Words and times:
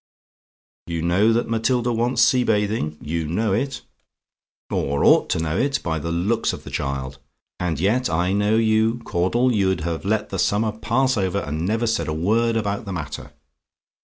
"You 0.87 1.03
know 1.03 1.31
that 1.31 1.47
Matilda 1.47 1.93
wants 1.93 2.23
sea 2.23 2.43
bathing; 2.43 2.97
you 3.03 3.27
know 3.27 3.53
it, 3.53 3.83
or 4.71 5.05
ought 5.05 5.29
to 5.29 5.39
know 5.39 5.55
it, 5.55 5.77
by 5.83 5.99
the 5.99 6.11
looks 6.11 6.53
of 6.53 6.63
the 6.63 6.71
child; 6.71 7.19
and 7.59 7.79
yet 7.79 8.09
I 8.09 8.33
know 8.33 8.55
you, 8.55 8.99
Caudle 9.03 9.53
you'd 9.53 9.81
have 9.81 10.03
let 10.03 10.29
the 10.29 10.39
summer 10.39 10.71
pass 10.71 11.17
over, 11.17 11.37
and 11.41 11.67
never 11.67 11.85
said 11.85 12.07
a 12.07 12.13
word 12.13 12.57
about 12.57 12.85
the 12.85 12.93
matter. 12.93 13.33